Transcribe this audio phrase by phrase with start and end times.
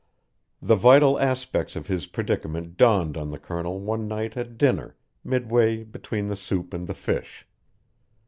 [0.63, 5.83] The vital aspects of his predicament dawned on the Colonel one night at dinner, midway
[5.83, 7.45] between the soup and the fish.